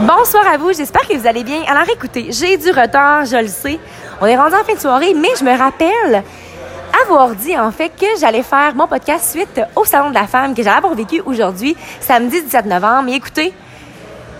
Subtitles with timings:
[0.00, 1.62] Bonsoir à vous, j'espère que vous allez bien.
[1.66, 3.80] Alors écoutez, j'ai du retard, je le sais.
[4.20, 6.22] On est rendu en fin de soirée, mais je me rappelle
[7.02, 10.54] avoir dit en fait que j'allais faire mon podcast suite au Salon de la Femme
[10.54, 13.02] que j'allais avoir vécu aujourd'hui, samedi 17 novembre.
[13.06, 13.52] Mais écoutez,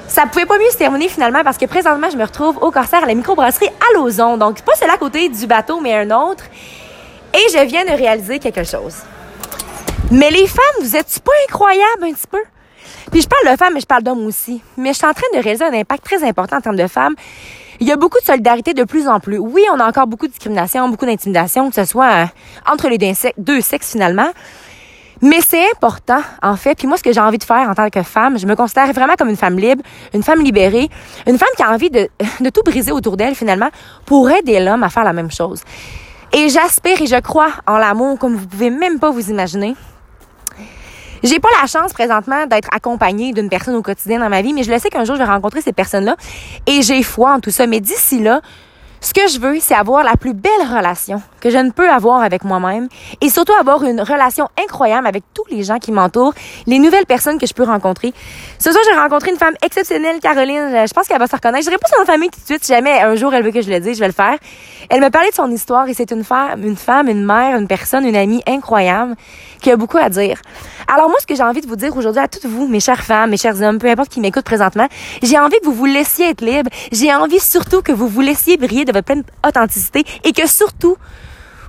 [0.06, 3.02] ça pouvait pas mieux se terminer finalement parce que présentement, je me retrouve au Corsaire
[3.02, 4.36] à la microbrasserie à Lauson.
[4.36, 6.44] Donc, pas celle à côté du bateau, mais un autre.
[7.34, 8.94] Et je viens de réaliser quelque chose.
[10.12, 12.38] Mais les femmes, vous êtes pas incroyables un petit peu?
[13.10, 14.62] Puis je parle de femmes, mais je parle d'hommes aussi.
[14.76, 17.14] Mais je suis en train de réaliser un impact très important en termes de femmes.
[17.80, 19.38] Il y a beaucoup de solidarité de plus en plus.
[19.38, 22.24] Oui, on a encore beaucoup de discrimination, beaucoup d'intimidation, que ce soit euh,
[22.70, 22.98] entre les
[23.38, 24.28] deux sexes finalement.
[25.20, 26.76] Mais c'est important, en fait.
[26.76, 28.92] Puis moi, ce que j'ai envie de faire en tant que femme, je me considère
[28.92, 29.82] vraiment comme une femme libre,
[30.14, 30.88] une femme libérée,
[31.26, 32.08] une femme qui a envie de,
[32.50, 33.68] tout briser autour d'elle, finalement,
[34.06, 35.62] pour aider l'homme à faire la même chose.
[36.32, 39.74] Et j'aspire et je crois en l'amour comme vous pouvez même pas vous imaginer.
[41.22, 44.62] J'ai pas la chance présentement d'être accompagnée d'une personne au quotidien dans ma vie, mais
[44.62, 46.16] je le sais qu'un jour je vais rencontrer ces personnes-là
[46.66, 47.66] et j'ai foi en tout ça.
[47.66, 48.40] Mais d'ici là,
[49.00, 52.22] ce que je veux, c'est avoir la plus belle relation que je ne peux avoir
[52.22, 52.88] avec moi-même
[53.20, 56.34] et surtout avoir une relation incroyable avec tous les gens qui m'entourent,
[56.66, 58.12] les nouvelles personnes que je peux rencontrer.
[58.58, 60.86] Ce soir, j'ai rencontré une femme exceptionnelle, Caroline.
[60.86, 61.64] Je pense qu'elle va se reconnaître.
[61.64, 62.64] Je dirais pas son famille tout de suite.
[62.64, 64.36] Si jamais un jour elle veut que je le dise, je vais le faire.
[64.90, 67.66] Elle me parlait de son histoire et c'est une femme, une femme, une mère, une
[67.66, 69.16] personne, une amie incroyable
[69.60, 70.40] qui a beaucoup à dire.
[70.92, 73.02] Alors moi, ce que j'ai envie de vous dire aujourd'hui à toutes vous, mes chères
[73.02, 74.88] femmes, mes chers hommes, peu importe qui m'écoute présentement,
[75.22, 76.70] j'ai envie que vous vous laissiez être libre.
[76.92, 80.96] J'ai envie surtout que vous vous laissiez briller de votre pleine authenticité et que surtout,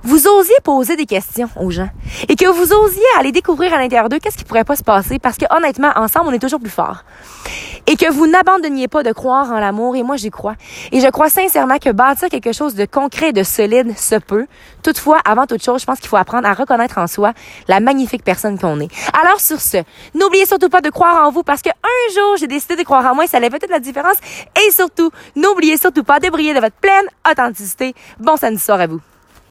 [0.02, 1.90] vous osiez poser des questions aux gens
[2.28, 5.18] et que vous osiez aller découvrir à l'intérieur d'eux qu'est-ce qui pourrait pas se passer
[5.18, 7.04] parce que honnêtement, ensemble, on est toujours plus fort.
[7.86, 10.54] Et que vous n'abandonniez pas de croire en l'amour et moi j'y crois.
[10.92, 14.46] Et je crois sincèrement que bâtir quelque chose de concret, de solide se peut.
[14.82, 17.32] Toutefois, avant toute chose, je pense qu'il faut apprendre à reconnaître en soi
[17.68, 18.90] la magnifique personne qu'on est.
[19.22, 19.78] Alors sur ce,
[20.14, 23.04] n'oubliez surtout pas de croire en vous parce que un jour, j'ai décidé de croire
[23.06, 24.16] en moi et ça allait peut-être la différence.
[24.66, 27.94] Et surtout, n'oubliez surtout pas de briller de votre pleine authenticité.
[28.18, 29.00] Bon samedi soir à vous.